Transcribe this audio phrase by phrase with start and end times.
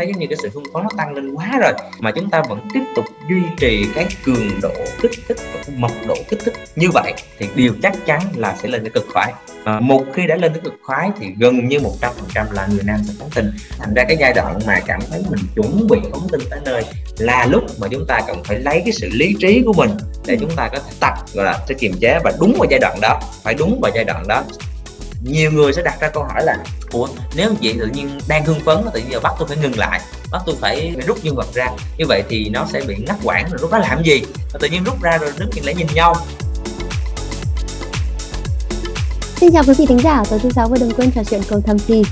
[0.00, 2.42] thấy giống như cái sự hưng phấn nó tăng lên quá rồi mà chúng ta
[2.48, 4.72] vẫn tiếp tục duy trì cái cường độ
[5.02, 8.56] kích thích và cái mật độ kích thích như vậy thì điều chắc chắn là
[8.62, 9.32] sẽ lên cái cực khoái.
[9.64, 12.46] Và một khi đã lên tới cực khoái thì gần như một trăm phần trăm
[12.50, 15.40] là người nam sẽ phóng tinh thành ra cái giai đoạn mà cảm thấy mình
[15.54, 16.82] chuẩn bị phóng tinh tới nơi
[17.18, 19.90] là lúc mà chúng ta cần phải lấy cái sự lý trí của mình
[20.26, 22.80] để chúng ta có thể tập gọi là sẽ kiềm chế và đúng vào giai
[22.80, 24.44] đoạn đó phải đúng vào giai đoạn đó
[25.22, 26.56] nhiều người sẽ đặt ra câu hỏi là
[26.92, 29.78] ủa nếu vậy tự nhiên đang hưng phấn tự nhiên giờ bắt tôi phải ngừng
[29.78, 33.16] lại bắt tôi phải, rút nhân vật ra như vậy thì nó sẽ bị ngắt
[33.24, 34.22] quãng rồi lúc đó làm gì?
[34.60, 36.14] Tự nhiên rút ra rồi đứng nhìn lại nhìn nhau.
[39.36, 41.62] Xin chào quý vị thính giả, tối thứ sáu và đừng quên trò chuyện cùng
[41.62, 42.02] thầm thì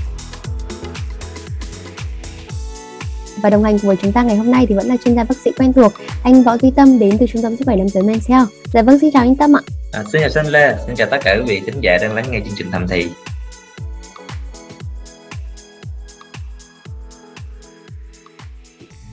[3.43, 5.23] và đồng hành cùng với chúng ta ngày hôm nay thì vẫn là chuyên gia
[5.23, 5.91] bác sĩ quen thuộc
[6.23, 8.99] anh Võ Duy Tâm đến từ trung tâm sức khỏe nam giới Men's Dạ vâng
[8.99, 9.61] xin chào anh Tâm ạ.
[9.91, 12.25] À, xin chào Sơn Lê, xin chào tất cả quý vị thính giả đang lắng
[12.31, 13.07] nghe chương trình thầm thì.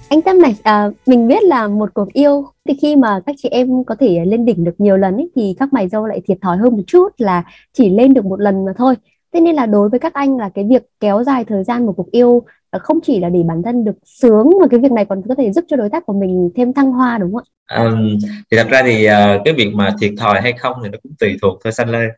[0.09, 3.49] Anh Tâm này, à, mình biết là một cuộc yêu thì khi mà các chị
[3.49, 6.39] em có thể lên đỉnh được nhiều lần ấy, thì các mày dâu lại thiệt
[6.43, 8.95] thòi hơn một chút là chỉ lên được một lần mà thôi.
[9.35, 11.93] Thế nên là đối với các anh là cái việc kéo dài thời gian một
[11.97, 12.43] cuộc yêu
[12.77, 15.35] Ờ, không chỉ là để bản thân được sướng mà cái việc này còn có
[15.35, 17.56] thể giúp cho đối tác của mình thêm thăng hoa, đúng không ạ?
[17.75, 18.19] Um,
[18.50, 21.12] thì thật ra thì uh, cái việc mà thiệt thòi hay không thì nó cũng
[21.19, 22.11] tùy thuộc thôi xanh lên.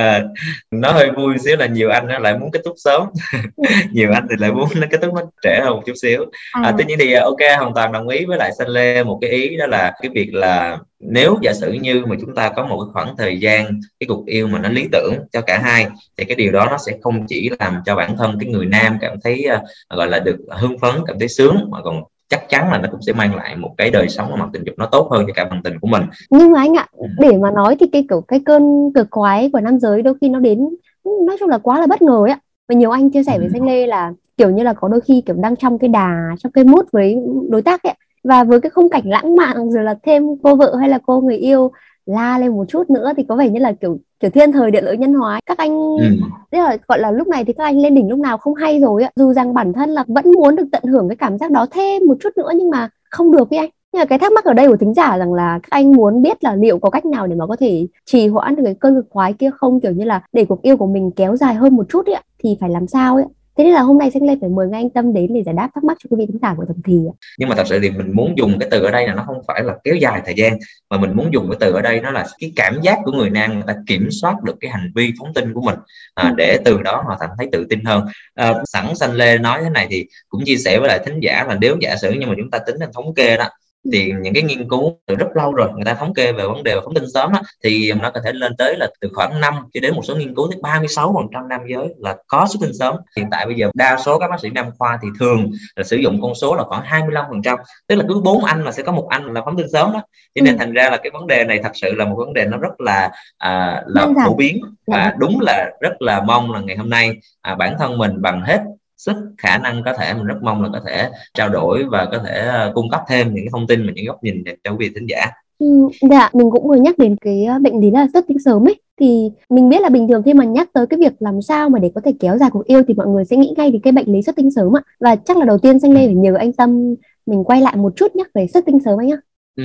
[0.00, 0.30] Uh,
[0.70, 3.02] nó hơi vui xíu là nhiều anh lại muốn kết thúc sớm.
[3.92, 6.22] Nhiều anh thì lại muốn nó kết thúc nó trễ hơn một chút xíu.
[6.22, 9.30] Uh, tuy nhiên thì ok hoàn toàn đồng ý với lại xanh lê một cái
[9.30, 12.84] ý đó là cái việc là nếu giả sử như mà chúng ta có một
[12.84, 15.86] cái khoảng thời gian cái cuộc yêu mà nó lý tưởng cho cả hai
[16.16, 18.98] thì cái điều đó nó sẽ không chỉ làm cho bản thân cái người nam
[19.00, 22.02] cảm thấy uh, gọi là được hưng phấn cảm thấy sướng mà còn
[22.32, 24.74] chắc chắn là nó cũng sẽ mang lại một cái đời sống mặt tình dục
[24.78, 27.06] nó tốt hơn cho cả bằng tình của mình nhưng mà anh ạ ừ.
[27.18, 28.62] để mà nói thì cái kiểu cái cơn
[28.94, 30.68] cực khoái của nam giới đôi khi nó đến
[31.04, 32.38] nói chung là quá là bất ngờ ấy ạ
[32.68, 33.50] và nhiều anh chia sẻ với ừ.
[33.52, 36.52] danh lê là kiểu như là có đôi khi kiểu đang trong cái đà trong
[36.52, 37.16] cái mút với
[37.48, 37.94] đối tác ấy
[38.24, 41.20] và với cái khung cảnh lãng mạn rồi là thêm cô vợ hay là cô
[41.20, 41.70] người yêu
[42.12, 44.80] la lên một chút nữa thì có vẻ như là kiểu kiểu thiên thời địa
[44.80, 46.04] lợi nhân hóa các anh ừ.
[46.50, 48.80] tức là gọi là lúc này thì các anh lên đỉnh lúc nào không hay
[48.80, 49.10] rồi ạ.
[49.16, 52.02] Dù rằng bản thân là vẫn muốn được tận hưởng cái cảm giác đó thêm
[52.08, 53.70] một chút nữa nhưng mà không được với anh.
[53.92, 56.22] Nhưng mà cái thắc mắc ở đây của thính giả rằng là các anh muốn
[56.22, 58.94] biết là liệu có cách nào để mà có thể trì hoãn được cái cơn
[58.94, 59.80] ngực khoái kia không?
[59.80, 62.56] Kiểu như là để cuộc yêu của mình kéo dài hơn một chút ấy thì
[62.60, 63.24] phải làm sao ấy
[63.62, 65.54] thế nên là hôm nay sẽ lên phải mời ngay anh tâm đến để giải
[65.54, 66.98] đáp thắc mắc cho quý vị thính giả của thầm thì
[67.38, 69.42] nhưng mà thật sự thì mình muốn dùng cái từ ở đây là nó không
[69.48, 70.58] phải là kéo dài thời gian
[70.90, 73.30] mà mình muốn dùng cái từ ở đây nó là cái cảm giác của người
[73.30, 75.78] nam người ta kiểm soát được cái hành vi phóng tinh của mình
[76.14, 76.34] à, ừ.
[76.36, 79.70] để từ đó họ cảm thấy tự tin hơn à, sẵn xanh lê nói thế
[79.70, 82.34] này thì cũng chia sẻ với lại thính giả là nếu giả sử nhưng mà
[82.38, 83.48] chúng ta tính thành thống kê đó
[83.92, 86.62] thì những cái nghiên cứu từ rất lâu rồi người ta thống kê về vấn
[86.62, 89.54] đề phóng tinh sớm á, thì nó có thể lên tới là từ khoảng 5
[89.72, 92.58] cho đến một số nghiên cứu tới 36 phần trăm nam giới là có xuất
[92.60, 95.50] tinh sớm hiện tại bây giờ đa số các bác sĩ nam khoa thì thường
[95.76, 98.64] là sử dụng con số là khoảng 25 phần trăm tức là cứ bốn anh
[98.64, 100.02] là sẽ có một anh là phóng tinh sớm đó
[100.34, 100.58] cho nên ừ.
[100.58, 102.80] thành ra là cái vấn đề này thật sự là một vấn đề nó rất
[102.80, 105.16] là à, là phổ biến và dạ.
[105.18, 108.62] đúng là rất là mong là ngày hôm nay à, bản thân mình bằng hết
[109.04, 112.18] sức khả năng có thể mình rất mong là có thể trao đổi và có
[112.26, 114.76] thể ờ, cung cấp thêm những cái thông tin và những góc nhìn cho quý
[114.78, 115.26] vị thính giả.
[115.58, 115.66] Ừ,
[116.10, 118.80] dạ mình cũng vừa nhắc đến cái ờ, bệnh lý là xuất tinh sớm ấy.
[119.00, 121.78] Thì mình biết là bình thường khi mà nhắc tới cái việc làm sao mà
[121.78, 123.92] để có thể kéo dài cuộc yêu thì mọi người sẽ nghĩ ngay đến cái
[123.92, 124.82] bệnh lý xuất tinh sớm ạ.
[125.00, 126.94] Và chắc là đầu tiên xanh lê phải nhờ anh tâm
[127.26, 129.16] mình quay lại một chút nhắc về xuất tinh sớm anh nhá.
[129.56, 129.64] Ừ.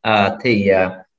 [0.00, 0.68] à, thì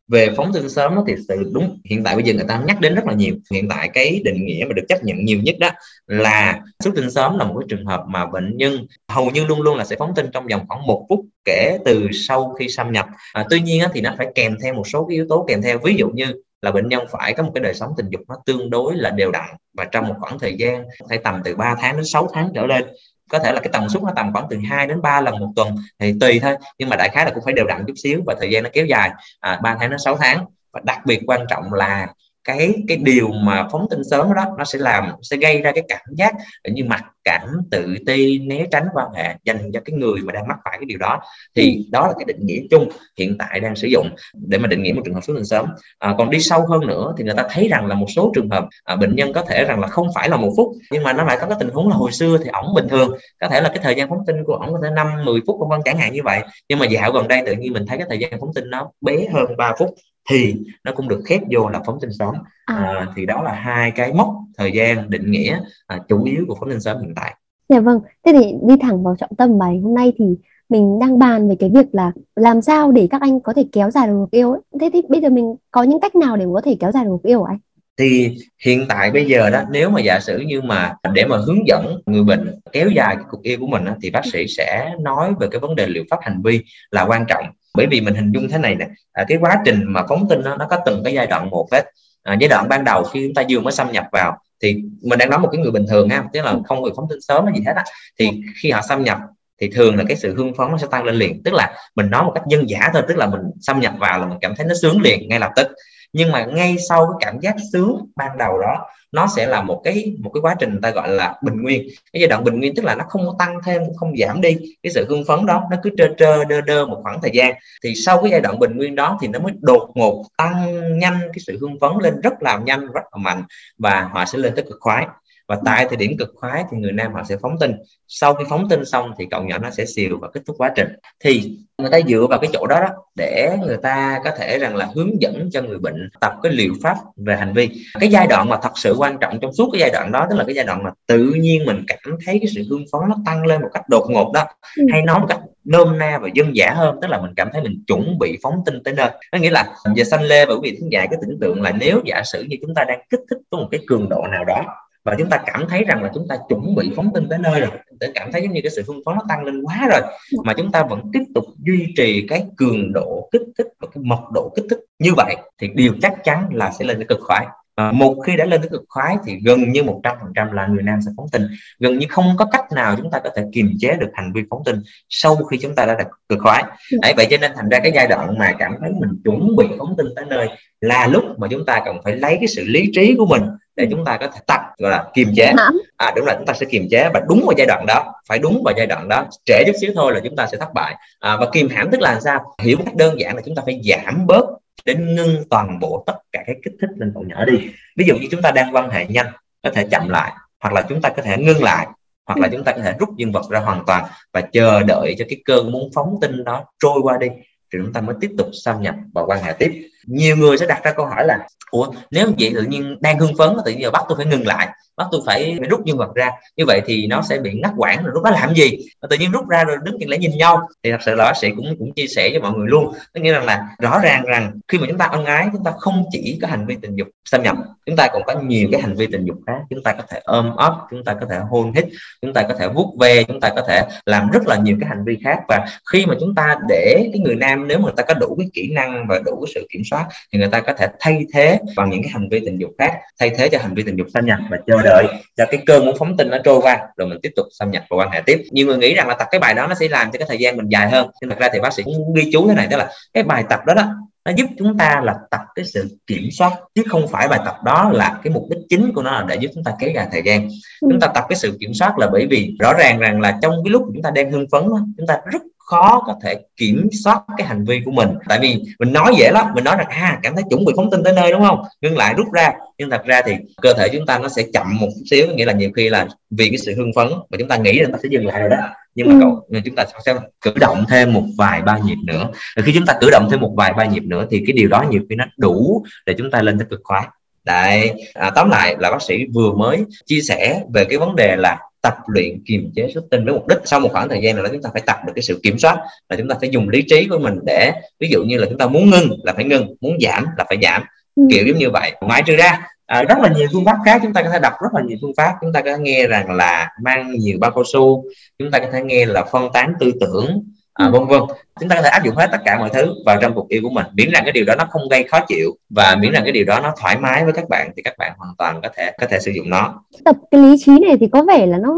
[0.07, 2.95] về phóng sinh sớm thì sự đúng hiện tại bây giờ người ta nhắc đến
[2.95, 3.35] rất là nhiều.
[3.51, 5.69] Hiện tại cái định nghĩa mà được chấp nhận nhiều nhất đó
[6.07, 9.61] là xuất tinh sớm là một cái trường hợp mà bệnh nhân hầu như luôn
[9.61, 12.91] luôn là sẽ phóng tinh trong vòng khoảng một phút kể từ sau khi xâm
[12.91, 13.05] nhập.
[13.33, 15.79] À, tuy nhiên thì nó phải kèm theo một số cái yếu tố kèm theo.
[15.83, 16.25] Ví dụ như
[16.61, 19.09] là bệnh nhân phải có một cái đời sống tình dục nó tương đối là
[19.09, 22.27] đều đặn và trong một khoảng thời gian phải tầm từ 3 tháng đến 6
[22.33, 22.85] tháng trở lên
[23.29, 25.51] có thể là cái tần suất nó tầm khoảng từ 2 đến 3 lần một
[25.55, 28.21] tuần thì tùy thôi nhưng mà đại khái là cũng phải đều đặn chút xíu
[28.25, 29.11] và thời gian nó kéo dài.
[29.39, 30.45] À, 3 tháng đến 6 tháng.
[30.73, 32.07] Và đặc biệt quan trọng là
[32.45, 35.83] cái cái điều mà phóng tinh sớm đó nó sẽ làm sẽ gây ra cái
[35.87, 36.33] cảm giác
[36.63, 40.47] như mặc cảm tự ti né tránh quan hệ dành cho cái người mà đang
[40.47, 41.21] mắc phải cái điều đó.
[41.55, 41.81] Thì ừ.
[41.91, 44.93] đó là cái định nghĩa chung hiện tại đang sử dụng để mà định nghĩa
[44.93, 45.65] một trường hợp xuất tinh sớm.
[45.99, 48.49] À, còn đi sâu hơn nữa thì người ta thấy rằng là một số trường
[48.49, 51.13] hợp à, bệnh nhân có thể rằng là không phải là một phút nhưng mà
[51.13, 53.61] nó lại có cái tình huống là hồi xưa thì ổng bình thường có thể
[53.61, 55.81] là cái thời gian phóng tinh của ổng có thể năm 10 phút vân vân
[55.85, 56.41] chẳng hạn như vậy.
[56.69, 58.91] Nhưng mà dạo gần đây tự nhiên mình thấy cái thời gian phóng tinh nó
[59.01, 59.95] bé hơn 3 phút
[60.29, 62.35] thì nó cũng được khép vô là phóng tinh sớm
[62.65, 62.75] à.
[62.75, 66.55] À, thì đó là hai cái mốc thời gian định nghĩa à, chủ yếu của
[66.59, 67.35] phóng tinh sớm hiện tại
[67.69, 70.25] dạ vâng thế thì đi thẳng vào trọng tâm bài hôm nay thì
[70.69, 73.91] mình đang bàn về cái việc là làm sao để các anh có thể kéo
[73.91, 74.61] dài được cuộc yêu ấy.
[74.81, 77.09] thế thì bây giờ mình có những cách nào để có thể kéo dài được
[77.11, 77.57] cuộc yêu anh
[77.97, 81.67] thì hiện tại bây giờ đó nếu mà giả sử như mà để mà hướng
[81.67, 84.91] dẫn người bệnh kéo dài cái cuộc yêu của mình đó, thì bác sĩ sẽ
[84.99, 87.45] nói về cái vấn đề liệu pháp hành vi là quan trọng
[87.77, 90.43] bởi vì mình hình dung thế này nè à, cái quá trình mà phóng tinh
[90.43, 91.85] đó, nó có từng cái giai đoạn một hết.
[92.23, 95.19] À, giai đoạn ban đầu khi chúng ta vừa mới xâm nhập vào thì mình
[95.19, 97.45] đang nói một cái người bình thường ha tức là không người phóng tinh sớm
[97.45, 97.83] hay gì hết á
[98.19, 98.29] thì
[98.61, 99.17] khi họ xâm nhập
[99.61, 101.43] thì thường là cái sự hưng phấn nó sẽ tăng lên liền.
[101.43, 104.19] Tức là mình nói một cách dân giả thôi tức là mình xâm nhập vào
[104.19, 105.67] là mình cảm thấy nó sướng liền ngay lập tức
[106.15, 109.81] nhưng mà ngay sau cái cảm giác sướng ban đầu đó, nó sẽ là một
[109.83, 111.87] cái một cái quá trình người ta gọi là bình nguyên.
[112.13, 114.91] Cái giai đoạn bình nguyên tức là nó không tăng thêm, không giảm đi cái
[114.91, 117.53] sự hưng phấn đó, nó cứ trơ trơ, đơ đơ một khoảng thời gian.
[117.83, 121.19] Thì sau cái giai đoạn bình nguyên đó thì nó mới đột ngột tăng nhanh
[121.21, 123.43] cái sự hưng phấn lên rất là nhanh, rất là mạnh
[123.77, 125.07] và họ sẽ lên tới cực khoái
[125.47, 127.71] và tại thời điểm cực khoái thì người nam họ sẽ phóng tinh.
[128.07, 130.71] Sau khi phóng tinh xong thì cậu nhỏ nó sẽ xìu và kết thúc quá
[130.75, 130.87] trình.
[131.19, 134.75] Thì người ta dựa vào cái chỗ đó, đó để người ta có thể rằng
[134.75, 137.69] là hướng dẫn cho người bệnh tập cái liệu pháp về hành vi.
[137.99, 140.35] Cái giai đoạn mà thật sự quan trọng trong suốt cái giai đoạn đó tức
[140.35, 143.15] là cái giai đoạn mà tự nhiên mình cảm thấy cái sự hưng phấn nó
[143.25, 144.45] tăng lên một cách đột ngột đó
[144.77, 144.83] ừ.
[144.91, 147.61] hay nói một cách nôm na và dân dã hơn tức là mình cảm thấy
[147.61, 149.09] mình chuẩn bị phóng tinh tới nơi.
[149.31, 151.71] Có nghĩa là giờ xanh lê và quý vị thính giả cái tưởng tượng là
[151.71, 154.45] nếu giả sử như chúng ta đang kích thích với một cái cường độ nào
[154.45, 154.65] đó
[155.05, 157.59] và chúng ta cảm thấy rằng là chúng ta chuẩn bị phóng tinh tới nơi
[157.59, 157.69] rồi.
[157.99, 160.01] Để cảm thấy giống như cái sự hưng phấn nó tăng lên quá rồi.
[160.43, 164.03] Mà chúng ta vẫn tiếp tục duy trì cái cường độ kích thích và cái
[164.03, 167.19] mật độ kích thích như vậy thì điều chắc chắn là sẽ lên cái cực
[167.21, 167.45] khoái.
[167.75, 170.99] À, một khi đã lên tới cực khoái thì gần như 100% là người nam
[171.05, 171.47] sẽ phóng tinh.
[171.79, 174.41] Gần như không có cách nào chúng ta có thể kiềm chế được hành vi
[174.49, 176.63] phóng tinh sau khi chúng ta đã đạt cực khoái.
[177.01, 179.65] Đấy vậy cho nên thành ra cái giai đoạn mà cảm thấy mình chuẩn bị
[179.77, 180.47] phóng tinh tới nơi
[180.81, 183.41] là lúc mà chúng ta cần phải lấy cái sự lý trí của mình
[183.75, 185.53] để chúng ta có thể tập gọi là kiềm chế.
[185.97, 188.39] À đúng là chúng ta sẽ kiềm chế và đúng vào giai đoạn đó phải
[188.39, 189.25] đúng vào giai đoạn đó.
[189.45, 190.95] Trễ chút xíu thôi là chúng ta sẽ thất bại.
[191.19, 192.55] À, và kiềm hãm tức là sao?
[192.61, 194.45] Hiểu cách đơn giản là chúng ta phải giảm bớt
[194.85, 197.69] đến ngưng toàn bộ tất cả cái kích thích lên cậu nhỏ đi.
[197.95, 199.27] Ví dụ như chúng ta đang quan hệ nhanh
[199.63, 201.87] có thể chậm lại hoặc là chúng ta có thể ngưng lại
[202.25, 205.15] hoặc là chúng ta có thể rút nhân vật ra hoàn toàn và chờ đợi
[205.19, 207.27] cho cái cơn muốn phóng tinh đó trôi qua đi
[207.73, 210.65] thì chúng ta mới tiếp tục xâm nhập và quan hệ tiếp nhiều người sẽ
[210.65, 213.81] đặt ra câu hỏi là, ủa, nếu vậy tự nhiên đang hưng phấn, tự nhiên
[213.81, 216.31] giờ bắt tôi phải ngừng lại bắt tôi phải, phải rút nhân vật ra.
[216.57, 218.77] Như vậy thì nó sẽ bị ngắt quãng rồi lúc đó làm gì?
[219.09, 220.67] Tự nhiên rút ra rồi đứng chừng lại nhìn nhau.
[220.83, 222.93] Thì thật sự là bác sĩ cũng cũng chia sẻ cho mọi người luôn.
[223.13, 225.71] Có nghĩa rằng là rõ ràng rằng khi mà chúng ta ân ái chúng ta
[225.79, 227.55] không chỉ có hành vi tình dục xâm nhập
[227.85, 229.59] chúng ta còn có nhiều cái hành vi tình dục khác.
[229.69, 231.85] Chúng ta có thể ôm ấp chúng ta có thể hôn hít
[232.21, 234.89] chúng ta có thể vuốt ve chúng ta có thể làm rất là nhiều cái
[234.89, 235.39] hành vi khác.
[235.47, 238.35] Và khi mà chúng ta để cái người nam nếu mà người ta có đủ
[238.39, 241.25] cái kỹ năng và đủ cái sự kiểm soát thì người ta có thể thay
[241.33, 243.95] thế bằng những cái hành vi tình dục khác thay thế cho hành vi tình
[243.95, 246.79] dục xâm nhập và chơi đợi cho cái cơn muốn phóng tinh nó trôi qua
[246.97, 249.13] rồi mình tiếp tục xâm nhập và quan hệ tiếp nhiều người nghĩ rằng là
[249.13, 251.29] tập cái bài đó nó sẽ làm cho cái thời gian mình dài hơn nhưng
[251.29, 251.83] thật ra thì bác sĩ
[252.15, 253.83] ghi chú thế này tức là cái bài tập đó đó
[254.25, 257.55] nó giúp chúng ta là tập cái sự kiểm soát chứ không phải bài tập
[257.63, 260.07] đó là cái mục đích chính của nó là để giúp chúng ta kéo dài
[260.11, 260.49] thời gian
[260.81, 260.87] ừ.
[260.91, 263.53] chúng ta tập cái sự kiểm soát là bởi vì rõ ràng rằng là trong
[263.65, 266.89] cái lúc chúng ta đang hưng phấn đó, chúng ta rất khó có thể kiểm
[267.03, 268.09] soát cái hành vi của mình.
[268.27, 270.91] Tại vì mình nói dễ lắm mình nói rằng à cảm thấy chuẩn bị phóng
[270.91, 271.63] tin tới nơi đúng không?
[271.81, 272.53] Ngưng lại rút ra.
[272.77, 275.53] Nhưng thật ra thì cơ thể chúng ta nó sẽ chậm một xíu nghĩa là
[275.53, 278.09] nhiều khi là vì cái sự hưng phấn mà chúng ta nghĩ là ta sẽ
[278.11, 278.57] dừng lại rồi đó.
[278.95, 279.19] Nhưng mà ừ.
[279.21, 282.29] cậu chúng ta sẽ cử động thêm một vài ba nhịp nữa.
[282.55, 284.67] Và khi chúng ta cử động thêm một vài ba nhịp nữa thì cái điều
[284.67, 287.07] đó nhiều khi nó đủ để chúng ta lên tới cực khoái.
[287.45, 291.35] Đấy, à, tóm lại là bác sĩ vừa mới chia sẻ về cái vấn đề
[291.35, 294.35] là tập luyện kiềm chế xuất tinh với mục đích sau một khoảng thời gian
[294.35, 295.77] nào đó chúng ta phải tập được cái sự kiểm soát
[296.09, 298.57] là chúng ta phải dùng lý trí của mình để ví dụ như là chúng
[298.57, 300.83] ta muốn ngưng là phải ngưng muốn giảm là phải giảm.
[301.15, 301.23] Ừ.
[301.31, 301.91] kiểu giống như vậy.
[302.01, 304.53] Ngoại trừ ra à, rất là nhiều phương pháp khác chúng ta có thể đọc
[304.61, 305.33] rất là nhiều phương pháp.
[305.41, 308.03] Chúng ta có nghe rằng là mang nhiều bao cao su
[308.39, 310.43] chúng ta có thể nghe là phân tán tư tưởng
[310.75, 311.21] à, vân vân.
[311.59, 313.61] Chúng ta có thể áp dụng hết tất cả mọi thứ vào trong cuộc yêu
[313.63, 313.85] của mình.
[313.93, 316.45] Miễn rằng cái điều đó nó không gây khó chịu và miễn rằng cái điều
[316.45, 319.07] đó nó thoải mái với các bạn thì các bạn hoàn toàn có thể có
[319.09, 319.83] thể sử dụng nó.
[320.05, 321.75] Tập cái lý trí này thì có vẻ là nó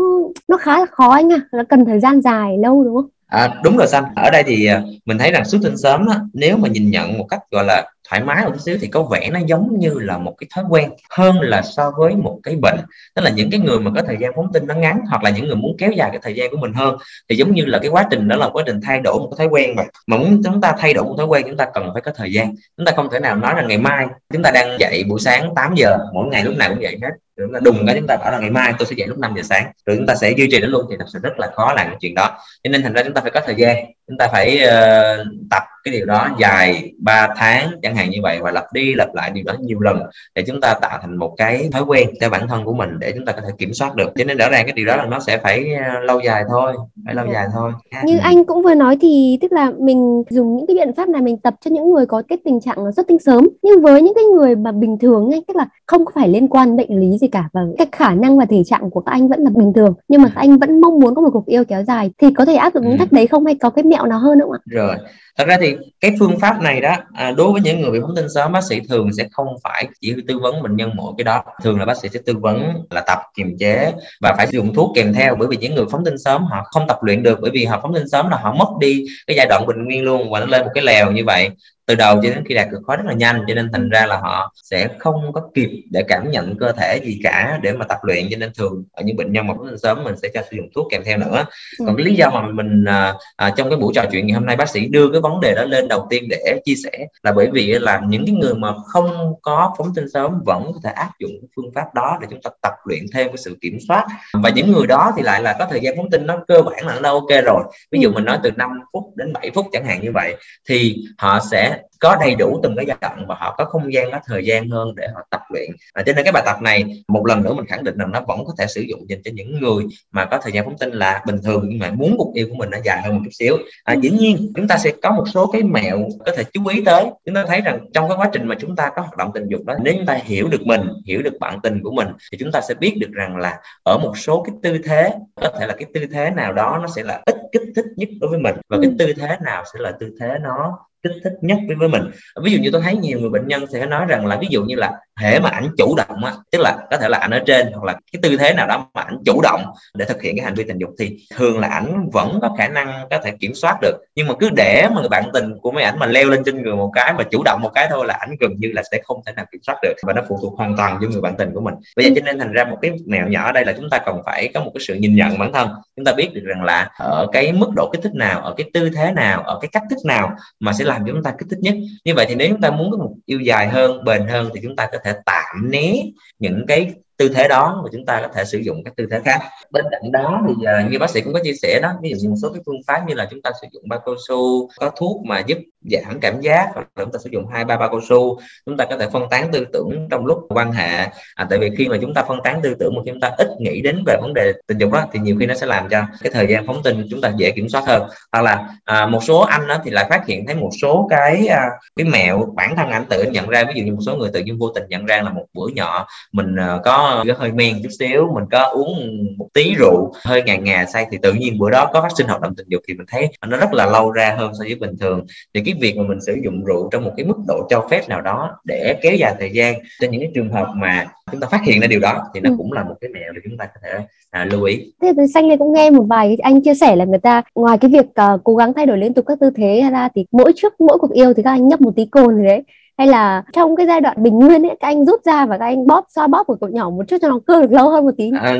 [0.47, 1.57] nó khá là khó anh ạ à.
[1.57, 4.65] nó cần thời gian dài lâu đúng không À, đúng rồi xanh ở đây thì
[4.65, 7.63] à, mình thấy rằng xuất tinh sớm đó, nếu mà nhìn nhận một cách gọi
[7.65, 10.47] là thoải mái một chút xíu thì có vẻ nó giống như là một cái
[10.55, 12.79] thói quen hơn là so với một cái bệnh.
[13.15, 15.29] Tức là những cái người mà có thời gian phóng tinh nó ngắn hoặc là
[15.29, 16.97] những người muốn kéo dài cái thời gian của mình hơn
[17.29, 19.37] thì giống như là cái quá trình đó là quá trình thay đổi một cái
[19.37, 21.89] thói quen mà mà muốn chúng ta thay đổi một thói quen chúng ta cần
[21.93, 22.55] phải có thời gian.
[22.77, 25.55] Chúng ta không thể nào nói rằng ngày mai chúng ta đang dậy buổi sáng
[25.55, 28.17] 8 giờ mỗi ngày lúc nào cũng dậy hết chúng ta đùng cái chúng ta
[28.17, 29.71] bảo là ngày mai tôi sẽ dậy lúc 5 giờ sáng.
[29.85, 31.87] Rồi chúng ta sẽ duy trì nó luôn thì thật sự rất là khó làm
[31.87, 32.37] cái chuyện đó.
[32.63, 35.63] Cho nên thành ra chúng ta phải có thời gian chúng ta phải uh, tập
[35.83, 39.31] cái điều đó dài 3 tháng chẳng hạn như vậy và lặp đi lặp lại
[39.33, 39.99] điều đó nhiều lần
[40.35, 43.11] để chúng ta tạo thành một cái thói quen cho bản thân của mình để
[43.11, 44.11] chúng ta có thể kiểm soát được.
[44.15, 46.73] Cho nên rõ ràng cái điều đó là nó sẽ phải uh, lâu dài thôi
[47.05, 47.71] phải lâu dài thôi.
[48.03, 48.19] Như ừ.
[48.23, 51.37] anh cũng vừa nói thì tức là mình dùng những cái biện pháp này mình
[51.37, 53.47] tập cho những người có cái tình trạng xuất tinh sớm.
[53.63, 56.75] Nhưng với những cái người mà bình thường ấy tức là không phải liên quan
[56.75, 59.39] bệnh lý gì cả và cái khả năng và thể trạng của các anh vẫn
[59.39, 61.83] là bình thường nhưng mà các anh vẫn mong muốn có một cuộc yêu kéo
[61.83, 62.95] dài thì có thể áp dụng ừ.
[62.99, 63.45] cách đấy không?
[63.45, 64.59] Hay có cái mẹo nó hơn không ạ?
[64.65, 64.95] Rồi
[65.37, 68.15] thật ra thì cái phương pháp này đó à, đối với những người bị phóng
[68.15, 71.23] tinh sớm bác sĩ thường sẽ không phải chỉ tư vấn bệnh nhân mỗi cái
[71.23, 71.43] đó.
[71.63, 74.91] Thường là bác sĩ sẽ tư vấn là tập kiềm chế và phải dùng thuốc
[74.95, 75.35] kèm theo.
[75.35, 77.39] Bởi vì những người phóng tinh sớm họ không tập luyện được.
[77.41, 80.03] Bởi vì họ phóng tinh sớm là họ mất đi cái giai đoạn bình nguyên
[80.03, 81.49] luôn và nó lên một cái lèo như vậy
[81.87, 84.05] từ đầu cho đến khi đạt cực khói rất là nhanh cho nên thành ra
[84.05, 87.85] là họ sẽ không có kịp để cảm nhận cơ thể gì cả để mà
[87.85, 90.41] tập luyện cho nên thường ở những bệnh nhân mà phóng sớm mình sẽ cho
[90.51, 91.45] sử dụng thuốc kèm theo nữa
[91.79, 91.85] ừ.
[91.87, 94.45] còn cái lý do mà mình à, à, trong cái buổi trò chuyện ngày hôm
[94.45, 97.31] nay bác sĩ đưa cái vấn đề đó lên đầu tiên để chia sẻ là
[97.31, 100.91] bởi vì là những cái người mà không có phóng sinh sớm vẫn có thể
[100.91, 104.07] áp dụng phương pháp đó để chúng ta tập luyện thêm cái sự kiểm soát
[104.33, 106.87] và những người đó thì lại là có thời gian phóng tinh nó cơ bản
[106.87, 108.13] là nó ok rồi ví dụ ừ.
[108.13, 110.35] mình nói từ 5 phút đến 7 phút chẳng hạn như vậy
[110.69, 114.11] thì họ sẽ có đầy đủ từng cái giai đoạn và họ có không gian
[114.11, 115.71] có thời gian hơn để họ tập luyện.
[115.93, 118.21] À, cho nên cái bài tập này một lần nữa mình khẳng định rằng nó
[118.27, 120.91] vẫn có thể sử dụng dành cho những người mà có thời gian phóng tinh
[120.91, 123.31] là bình thường nhưng mà muốn cuộc yêu của mình nó dài hơn một chút
[123.33, 123.57] xíu.
[123.83, 126.81] À, dĩ nhiên chúng ta sẽ có một số cái mẹo có thể chú ý
[126.85, 127.05] tới.
[127.25, 129.47] Chúng ta thấy rằng trong cái quá trình mà chúng ta có hoạt động tình
[129.47, 132.37] dục đó nếu chúng ta hiểu được mình hiểu được bạn tình của mình thì
[132.37, 135.67] chúng ta sẽ biết được rằng là ở một số cái tư thế có thể
[135.67, 138.39] là cái tư thế nào đó nó sẽ là ít kích thích nhất đối với
[138.39, 138.95] mình và cái ừ.
[138.99, 142.11] tư thế nào sẽ là tư thế nó kích thích nhất đối với mình.
[142.43, 144.63] Ví dụ như tôi thấy nhiều người bệnh nhân sẽ nói rằng là ví dụ
[144.63, 147.39] như là hệ mà ảnh chủ động á, tức là có thể là ảnh ở
[147.45, 149.61] trên hoặc là cái tư thế nào đó mà ảnh chủ động
[149.93, 152.67] để thực hiện cái hành vi tình dục thì thường là ảnh vẫn có khả
[152.67, 153.97] năng có thể kiểm soát được.
[154.15, 156.61] Nhưng mà cứ để mà người bạn tình của mấy ảnh mà leo lên trên
[156.61, 159.01] người một cái mà chủ động một cái thôi là ảnh gần như là sẽ
[159.03, 161.35] không thể nào kiểm soát được và nó phụ thuộc hoàn toàn vô người bạn
[161.37, 161.73] tình của mình.
[161.95, 163.97] Bây giờ cho nên thành ra một cái mẹo nhỏ ở đây là chúng ta
[164.05, 165.69] cần phải có một cái sự nhìn nhận bản thân.
[165.95, 168.69] Chúng ta biết được rằng là ở cái mức độ kích thích nào, ở cái
[168.73, 171.47] tư thế nào, ở cái cách thức nào mà sẽ làm cho chúng ta kích
[171.49, 171.75] thích nhất.
[172.05, 174.59] Như vậy thì nếu chúng ta muốn có một yêu dài hơn, bền hơn thì
[174.63, 175.93] chúng ta có thể tạm né
[176.39, 179.19] những cái tư thế đó và chúng ta có thể sử dụng các tư thế
[179.25, 179.39] khác.
[179.71, 182.15] Bên cạnh đó thì uh, như bác sĩ cũng có chia sẻ đó ví dụ
[182.21, 184.69] như một số cái phương pháp như là chúng ta sử dụng bao cao su
[184.79, 187.77] có thuốc mà giúp giảm cảm giác hoặc là chúng ta sử dụng hai ba
[187.77, 191.07] bao cao su chúng ta có thể phân tán tư tưởng trong lúc quan hệ.
[191.35, 193.47] À, tại vì khi mà chúng ta phân tán tư tưởng mà chúng ta ít
[193.59, 196.03] nghĩ đến về vấn đề tình dục đó thì nhiều khi nó sẽ làm cho
[196.21, 198.09] cái thời gian phóng tinh chúng ta dễ kiểm soát hơn.
[198.31, 201.47] Hoặc là à, một số anh đó thì lại phát hiện thấy một số cái
[201.47, 201.61] à,
[201.95, 204.39] cái mẹo bản thân anh tự nhận ra ví dụ như một số người tự
[204.39, 207.75] nhiên vô tình nhận ra là một bữa nhỏ mình à, có có hơi men
[207.83, 208.97] chút xíu mình có uống
[209.37, 212.27] một tí rượu hơi ngà ngà say thì tự nhiên bữa đó có phát sinh
[212.27, 214.75] hoạt động tình dục thì mình thấy nó rất là lâu ra hơn so với
[214.75, 217.67] bình thường thì cái việc mà mình sử dụng rượu trong một cái mức độ
[217.69, 221.05] cho phép nào đó để kéo dài thời gian cho những cái trường hợp mà
[221.31, 222.55] chúng ta phát hiện ra điều đó thì nó ừ.
[222.57, 224.93] cũng là một cái mẹo để chúng ta có thể à, lưu ý.
[225.01, 227.77] Thế từ xanh này cũng nghe một vài anh chia sẻ là người ta ngoài
[227.77, 230.53] cái việc uh, cố gắng thay đổi liên tục các tư thế ra thì mỗi
[230.55, 232.63] trước mỗi cuộc yêu thì các anh nhấp một tí cồn gì đấy
[232.97, 235.65] hay là trong cái giai đoạn bình nguyên ấy các anh rút ra và các
[235.65, 238.05] anh bóp xoa bóp của cậu nhỏ một chút cho nó cơ được lâu hơn
[238.05, 238.31] một tí.
[238.41, 238.57] À,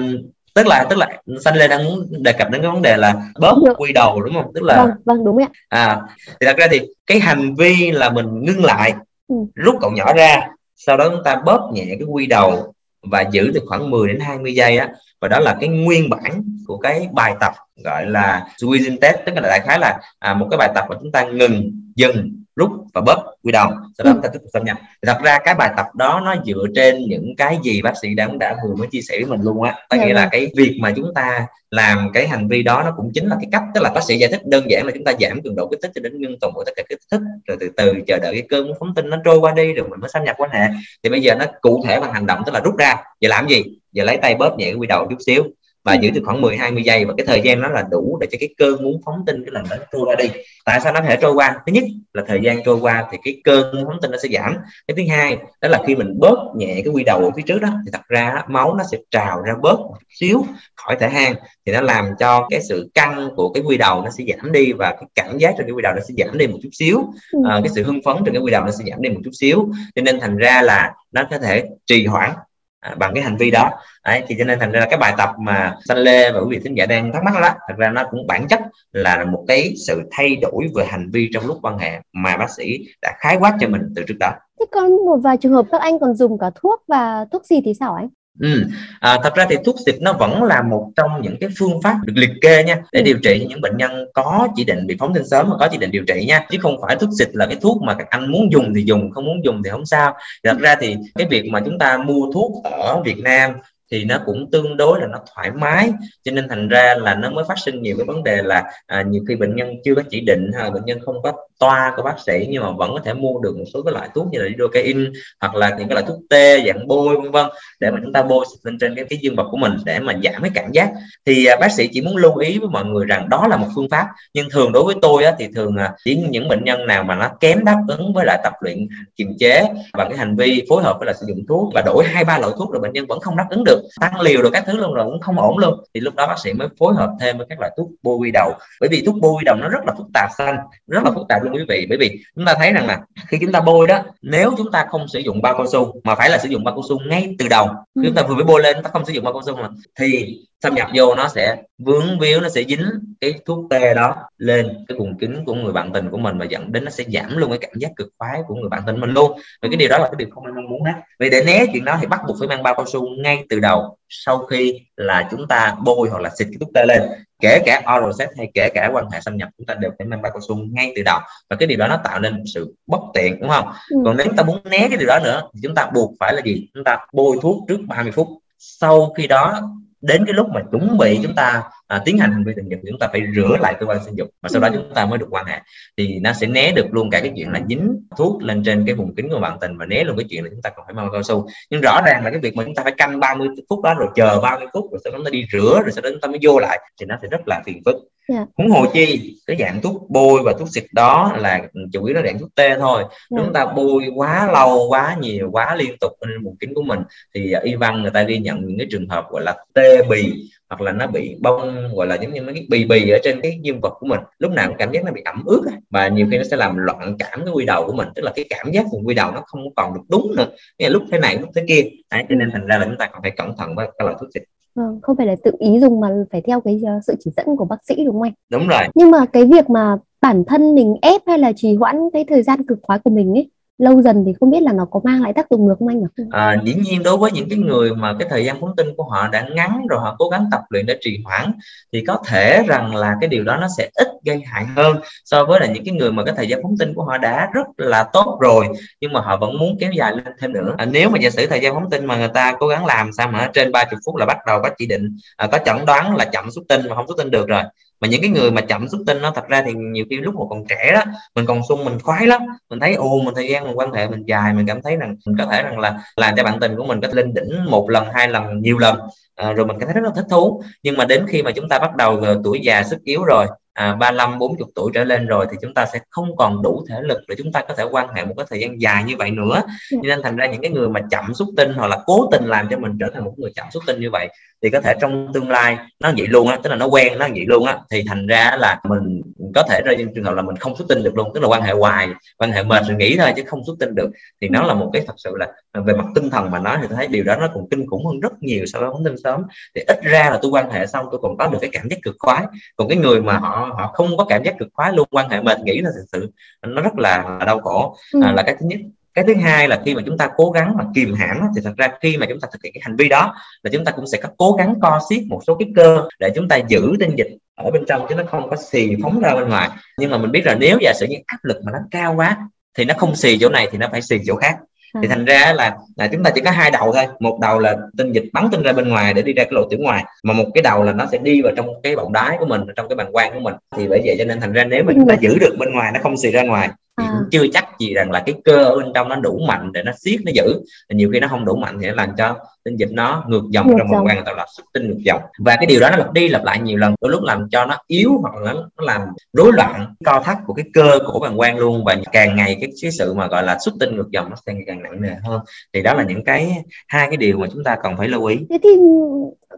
[0.54, 1.08] tức là tức là
[1.46, 4.34] xanh lê đang muốn đề cập đến cái vấn đề là bóp quy đầu đúng
[4.34, 4.52] không?
[4.54, 5.50] Tức là vâng vâng đúng ạ.
[5.70, 8.94] À thì thật ra thì cái hành vi là mình ngưng lại
[9.28, 9.36] ừ.
[9.56, 13.52] rút cậu nhỏ ra sau đó chúng ta bóp nhẹ cái quy đầu và giữ
[13.52, 14.90] được khoảng 10 đến 20 giây á.
[15.22, 17.54] Và đó là cái nguyên bản của cái bài tập
[17.84, 20.96] gọi là squeezing test tức là đại khái là à, một cái bài tập mà
[21.02, 23.70] chúng ta ngừng dừng rút và bóp quy đầu.
[23.98, 24.14] Sau đó ừ.
[24.14, 26.96] chúng ta tiếp tục xâm nhập thật ra cái bài tập đó nó dựa trên
[27.08, 29.76] những cái gì bác sĩ đã đã vừa mới chia sẻ với mình luôn á.
[29.90, 30.30] Có nghĩa là dạ.
[30.32, 33.50] cái việc mà chúng ta làm cái hành vi đó nó cũng chính là cái
[33.52, 35.68] cách tức là bác sĩ giải thích đơn giản là chúng ta giảm cường độ
[35.68, 38.20] kích thích cho đến ngưng toàn bộ tất cả kích thích rồi từ từ chờ
[38.20, 40.52] đợi cái cơn phóng tinh nó trôi qua đi rồi mình mới xâm nhập quan
[40.52, 40.68] hệ.
[41.04, 42.96] Thì bây giờ nó cụ thể bằng hành động tức là rút ra.
[43.22, 43.64] Giờ làm gì?
[43.92, 45.44] Giờ lấy tay bóp nhẹ cái quy đầu chút xíu
[45.88, 48.28] và giữ được khoảng 10 20 giây và cái thời gian nó là đủ để
[48.32, 50.30] cho cái cơn muốn phóng tinh cái lần đó trôi qua đi.
[50.66, 51.60] Tại sao nó thể trôi qua?
[51.66, 54.30] Thứ nhất là thời gian trôi qua thì cái cơn muốn phóng tinh nó sẽ
[54.30, 54.58] giảm.
[54.88, 57.62] Cái thứ hai đó là khi mình bớt nhẹ cái quy đầu ở phía trước
[57.62, 61.36] đó thì thật ra máu nó sẽ trào ra bớt một xíu khỏi thể hang
[61.66, 64.74] thì nó làm cho cái sự căng của cái quy đầu nó sẽ giảm đi
[64.74, 67.04] và cái cảm giác trên cái quy đầu nó sẽ giảm đi một chút xíu.
[67.50, 69.32] À, cái sự hưng phấn trên cái quy đầu nó sẽ giảm đi một chút
[69.34, 69.70] xíu.
[69.96, 72.32] Cho nên thành ra là nó có thể trì hoãn
[72.80, 73.70] À, bằng cái hành vi đó.
[74.06, 76.46] Đấy, thì cho nên thành ra là cái bài tập mà xanh lê và quý
[76.50, 78.60] vị thính giả đang thắc mắc đó thật ra nó cũng bản chất
[78.92, 82.50] là một cái sự thay đổi về hành vi trong lúc quan hệ mà bác
[82.50, 84.32] sĩ đã khái quát cho mình từ trước đó.
[84.60, 87.62] Thế còn một vài trường hợp các anh còn dùng cả thuốc và thuốc gì
[87.66, 88.10] thì sao anh?
[88.40, 88.64] Ừ.
[89.00, 91.96] À, thật ra thì thuốc xịt nó vẫn là một trong những cái phương pháp
[92.06, 95.14] được liệt kê nha để điều trị những bệnh nhân có chỉ định bị phóng
[95.14, 96.46] tinh sớm mà có chỉ định điều trị nha.
[96.50, 99.12] Chứ không phải thuốc xịt là cái thuốc mà các anh muốn dùng thì dùng
[99.12, 100.14] không muốn dùng thì không sao.
[100.44, 103.52] Thật ra thì cái việc mà chúng ta mua thuốc ở Việt Nam
[103.92, 105.92] thì nó cũng tương đối là nó thoải mái.
[106.24, 109.02] Cho nên thành ra là nó mới phát sinh nhiều cái vấn đề là à,
[109.02, 112.04] nhiều khi bệnh nhân chưa có chỉ định hay bệnh nhân không có toa của
[112.04, 114.40] bác sĩ nhưng mà vẫn có thể mua được một số cái loại thuốc như
[114.40, 115.10] là lidocaine
[115.42, 117.46] hoặc là những cái loại thuốc tê dạng bôi vân vân
[117.80, 120.14] để mà chúng ta bôi lên trên cái cái dương vật của mình để mà
[120.24, 120.92] giảm cái cảm giác.
[121.26, 123.68] Thì à, bác sĩ chỉ muốn lưu ý với mọi người rằng đó là một
[123.76, 126.86] phương pháp nhưng thường đối với tôi á, thì thường à, chỉ những bệnh nhân
[126.88, 130.36] nào mà nó kém đáp ứng với lại tập luyện kiềm chế và cái hành
[130.36, 132.82] vi phối hợp với là sử dụng thuốc và đổi hai ba loại thuốc rồi
[132.82, 135.22] bệnh nhân vẫn không đáp ứng được tăng liều rồi các thứ luôn rồi cũng
[135.22, 137.72] không ổn luôn thì lúc đó bác sĩ mới phối hợp thêm với các loại
[137.78, 138.52] thuốc bôi quy đầu.
[138.82, 141.28] Bởi vì thuốc bôi quy đầu nó rất là phức tạp xanh rất là phức
[141.30, 143.88] tạp luôn quý vị, bởi vì chúng ta thấy rằng là khi chúng ta bôi
[143.88, 146.64] đó, nếu chúng ta không sử dụng bao cao su, mà phải là sử dụng
[146.64, 147.68] bao cao su ngay từ đầu.
[147.68, 149.56] Khi chúng ta vừa mới bôi lên, chúng ta không sử dụng bao cao su
[149.56, 152.86] mà, thì xâm nhập vô nó sẽ vướng víu nó sẽ dính
[153.22, 156.46] cái thuốc tê đó lên cái vùng kính của người bạn tình của mình và
[156.46, 159.00] dẫn đến nó sẽ giảm luôn cái cảm giác cực khoái của người bạn tình
[159.00, 159.32] mình luôn.
[159.62, 161.66] Và cái điều đó là cái điều không ai mong muốn hết vì để né
[161.74, 164.80] chuyện đó thì bắt buộc phải mang bao cao su ngay từ đầu sau khi
[164.96, 167.02] là chúng ta bôi hoặc là xịt cái thuốc tê lên.
[167.40, 170.08] Kể cả oral sex hay kể cả quan hệ xâm nhập chúng ta đều phải
[170.08, 171.20] mang bao cao su ngay từ đầu.
[171.50, 173.68] Và cái điều đó nó tạo nên sự bất tiện đúng không?
[173.90, 173.98] Ừ.
[174.06, 176.34] còn nếu chúng ta muốn né cái điều đó nữa thì chúng ta buộc phải
[176.34, 176.68] là gì?
[176.74, 178.28] Chúng ta bôi thuốc trước 30 phút.
[178.58, 179.62] Sau khi đó
[180.02, 182.80] đến cái lúc mà chuẩn bị chúng ta à, tiến hành hành vi tình dục
[182.84, 185.06] thì chúng ta phải rửa lại cơ quan sinh dục và sau đó chúng ta
[185.06, 185.62] mới được quan hệ.
[185.98, 188.96] Thì nó sẽ né được luôn cả cái chuyện là dính thuốc lên trên cái
[188.96, 190.94] vùng kính của bạn tình và né luôn cái chuyện là chúng ta còn phải
[190.94, 191.48] mang cao su.
[191.70, 194.08] Nhưng rõ ràng là cái việc mà chúng ta phải canh 30 phút đó rồi
[194.16, 196.40] chờ 30 phút rồi sau đó nó đi rửa rồi sau đó chúng ta mới
[196.42, 197.96] vô lại thì nó sẽ rất là phiền phức
[198.28, 198.40] yeah.
[198.40, 198.46] Dạ.
[198.58, 201.62] huống hồ chi cái dạng thuốc bôi và thuốc xịt đó là
[201.94, 203.12] chủ yếu là dạng thuốc tê thôi yeah.
[203.30, 203.38] Dạ.
[203.38, 207.00] chúng ta bôi quá lâu quá nhiều quá liên tục lên vùng kính của mình
[207.36, 210.02] thì uh, y văn người ta ghi nhận những cái trường hợp gọi là tê
[210.10, 210.34] bì
[210.70, 213.42] hoặc là nó bị bông gọi là giống như mấy cái bì bì ở trên
[213.42, 216.08] cái dương vật của mình lúc nào cũng cảm giác nó bị ẩm ướt và
[216.08, 218.46] nhiều khi nó sẽ làm loạn cảm cái quy đầu của mình tức là cái
[218.50, 220.48] cảm giác vùng quy đầu nó không còn được đúng nữa
[220.80, 222.98] Nghĩa là lúc thế này lúc thế kia Đấy, cho nên thành ra là chúng
[222.98, 224.44] ta còn phải cẩn thận với các loại thuốc xịt
[224.78, 227.56] Vâng, không phải là tự ý dùng mà phải theo cái uh, sự chỉ dẫn
[227.58, 228.34] của bác sĩ đúng không anh?
[228.50, 228.82] Đúng rồi.
[228.96, 232.44] Nhưng mà cái việc mà bản thân mình ép hay là trì hoãn cái thời
[232.44, 235.22] gian cực khoái của mình ấy lâu dần thì không biết là nó có mang
[235.22, 236.10] lại tác dụng được không anh ạ?
[236.32, 239.04] À, dĩ nhiên đối với những cái người mà cái thời gian phóng tinh của
[239.04, 241.52] họ đã ngắn rồi họ cố gắng tập luyện để trì hoãn
[241.94, 245.46] thì có thể rằng là cái điều đó nó sẽ ít gây hại hơn so
[245.46, 247.68] với là những cái người mà cái thời gian phóng tinh của họ đã rất
[247.78, 248.68] là tốt rồi
[249.02, 251.48] nhưng mà họ vẫn muốn kéo dài lên thêm nữa à, nếu mà giả sử
[251.48, 254.16] thời gian phóng tinh mà người ta cố gắng làm sao mà trên 30 phút
[254.16, 256.96] là bắt đầu có chỉ định à, có chẩn đoán là chậm xuất tinh mà
[256.96, 257.64] không xuất tinh được rồi
[258.02, 260.36] mà những cái người mà chậm xuất tinh nó thật ra thì nhiều khi lúc
[260.36, 261.04] mà còn trẻ đó
[261.36, 262.42] mình còn sung mình khoái lắm.
[262.70, 265.16] Mình thấy ồ mình thời gian mình quan hệ mình dài mình cảm thấy rằng
[265.26, 267.90] mình có thể rằng là làm cho bạn tình của mình có lên đỉnh một
[267.90, 269.00] lần hai lần nhiều lần.
[269.36, 270.62] À, rồi mình cảm thấy rất là thích thú.
[270.84, 273.96] Nhưng mà đến khi mà chúng ta bắt đầu tuổi già sức yếu rồi à,
[273.96, 277.22] 35 40 tuổi trở lên rồi thì chúng ta sẽ không còn đủ thể lực
[277.28, 279.62] để chúng ta có thể quan hệ một cái thời gian dài như vậy nữa.
[279.92, 282.46] Cho nên thành ra những cái người mà chậm xuất tinh hoặc là cố tình
[282.46, 284.30] làm cho mình trở thành một người chậm xuất tinh như vậy
[284.64, 287.28] thì có thể trong tương lai nó vậy luôn á tức là nó quen nó
[287.28, 289.22] vậy luôn á thì thành ra là mình
[289.56, 291.48] có thể rơi trong trường hợp là mình không xuất tinh được luôn tức là
[291.48, 294.10] quan hệ hoài quan hệ mệt rồi nghỉ thôi chứ không xuất tinh được.
[294.42, 296.88] Thì nó là một cái thật sự là về mặt tinh thần mà nói thì
[296.90, 299.16] tôi thấy điều đó nó cũng kinh khủng hơn rất nhiều so với phóng tinh
[299.24, 299.42] sớm.
[299.76, 302.00] Thì ít ra là tôi quan hệ xong tôi còn có được cái cảm giác
[302.04, 302.46] cực khoái.
[302.76, 305.42] Còn cái người mà họ họ không có cảm giác cực khoái luôn quan hệ
[305.42, 306.32] mệt nghĩ là thực sự
[306.68, 307.96] nó rất là, là đau khổ.
[308.14, 308.20] Ừ.
[308.24, 308.80] à, là cái thứ nhất
[309.18, 311.74] cái thứ hai là khi mà chúng ta cố gắng mà kìm hãm thì thật
[311.78, 314.08] ra khi mà chúng ta thực hiện cái hành vi đó là chúng ta cũng
[314.08, 317.16] sẽ có cố gắng co siết một số cái cơ để chúng ta giữ tinh
[317.16, 319.70] dịch ở bên trong chứ nó không có xì phóng ra bên ngoài.
[319.98, 322.38] Nhưng mà mình biết là nếu giả sử những áp lực mà nó cao quá
[322.78, 324.58] thì nó không xì chỗ này thì nó phải xì chỗ khác.
[325.02, 327.04] Thì thành ra là, là chúng ta chỉ có hai đầu thôi.
[327.20, 329.68] Một đầu là tinh dịch bắn tinh ra bên ngoài để đi ra cái lỗ
[329.70, 332.38] tiểu ngoài mà một cái đầu là nó sẽ đi vào trong cái bọng đái
[332.40, 333.56] của mình trong cái bàng quang của mình.
[333.78, 335.92] Thì bởi vậy cho nên thành ra nếu mà chúng ta giữ được bên ngoài
[335.94, 336.70] nó không xì ra ngoài
[337.02, 339.72] thì cũng chưa chắc gì rằng là cái cơ ở bên trong nó đủ mạnh
[339.74, 340.62] để nó siết nó giữ.
[340.90, 343.68] Nhiều khi nó không đủ mạnh thì nó làm cho tinh dịch nó ngược dòng
[343.68, 345.22] ngược trong bàng quang tạo là xuất tinh ngược dòng.
[345.40, 347.66] Và cái điều đó nó lặp đi lặp lại nhiều lần đôi lúc làm cho
[347.66, 349.02] nó yếu hoặc là nó, nó làm
[349.34, 351.84] rối loạn co thắt của cái cơ của bàng quang luôn.
[351.86, 354.54] Và càng ngày cái, cái sự mà gọi là xuất tinh ngược dòng nó sẽ
[354.68, 355.42] càng nặng nề hơn.
[355.74, 356.52] Thì đó là những cái
[356.88, 358.38] hai cái điều mà chúng ta cần phải lưu ý.
[358.50, 358.70] Thế thì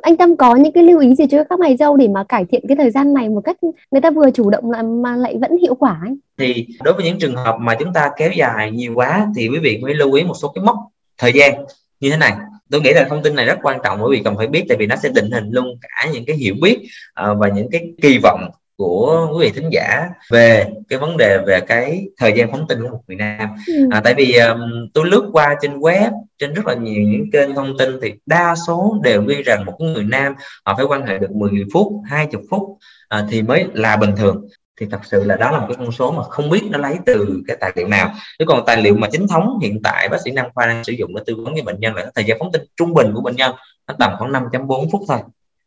[0.01, 2.45] anh Tâm có những cái lưu ý gì cho các mày dâu để mà cải
[2.45, 3.57] thiện cái thời gian này một cách
[3.91, 6.17] người ta vừa chủ động làm mà lại vẫn hiệu quả ấy?
[6.37, 9.59] Thì đối với những trường hợp mà chúng ta kéo dài nhiều quá thì quý
[9.59, 10.75] vị phải lưu ý một số cái mốc
[11.17, 11.65] thời gian
[11.99, 12.33] như thế này
[12.69, 14.77] tôi nghĩ là thông tin này rất quan trọng bởi vì cần phải biết tại
[14.77, 16.79] vì nó sẽ định hình luôn cả những cái hiểu biết
[17.31, 21.37] uh, và những cái kỳ vọng của quý vị thính giả về cái vấn đề
[21.37, 23.49] về cái thời gian phóng tin của một người nam.
[23.67, 23.73] Ừ.
[23.91, 24.59] à, tại vì um,
[24.93, 28.55] tôi lướt qua trên web trên rất là nhiều những kênh thông tin thì đa
[28.67, 32.41] số đều ghi rằng một người nam họ phải quan hệ được 10 phút 20
[32.49, 32.77] phút
[33.09, 34.47] à, thì mới là bình thường.
[34.79, 36.97] Thì thật sự là đó là một cái con số mà không biết nó lấy
[37.05, 38.13] từ cái tài liệu nào.
[38.39, 40.93] Chứ còn tài liệu mà chính thống hiện tại bác sĩ nam khoa đang sử
[40.93, 43.21] dụng để tư vấn cho bệnh nhân là thời gian phóng tinh trung bình của
[43.21, 43.55] bệnh nhân
[43.87, 45.17] nó tầm khoảng 5.4 phút thôi.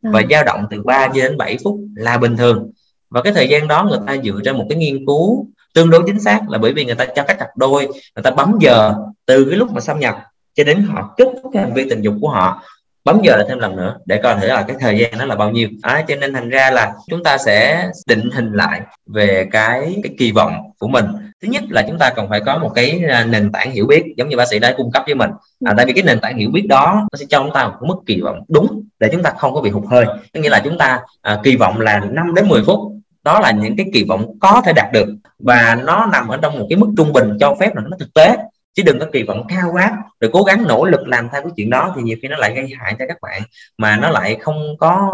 [0.01, 0.25] Và ừ.
[0.29, 2.71] dao động từ 3 đến 7 phút là bình thường
[3.13, 6.03] và cái thời gian đó người ta dựa trên một cái nghiên cứu tương đối
[6.05, 8.93] chính xác là bởi vì người ta cho các cặp đôi người ta bấm giờ
[9.25, 10.17] từ cái lúc mà xâm nhập
[10.55, 12.61] cho đến họ kết thúc cái hành vi tình dục của họ
[13.05, 15.35] bấm giờ lại thêm lần nữa để coi thử là cái thời gian nó là
[15.35, 15.69] bao nhiêu.
[15.81, 20.13] À, cho nên thành ra là chúng ta sẽ định hình lại về cái cái
[20.17, 21.05] kỳ vọng của mình.
[21.41, 24.03] Thứ nhất là chúng ta cần phải có một cái à, nền tảng hiểu biết
[24.17, 25.29] giống như bác sĩ đã cung cấp với mình.
[25.65, 27.75] À, tại vì cái nền tảng hiểu biết đó nó sẽ cho chúng ta một
[27.81, 30.05] mức kỳ vọng đúng để chúng ta không có bị hụt hơi.
[30.05, 32.92] Có nghĩa là chúng ta à, kỳ vọng là 5 đến 10 phút
[33.23, 35.07] đó là những cái kỳ vọng có thể đạt được.
[35.39, 38.13] Và nó nằm ở trong một cái mức trung bình cho phép là nó thực
[38.13, 38.37] tế.
[38.75, 41.51] Chứ đừng có kỳ vọng cao quá rồi cố gắng nỗ lực làm theo cái
[41.55, 43.41] chuyện đó thì nhiều khi nó lại gây hại cho các bạn
[43.77, 45.11] mà nó lại không có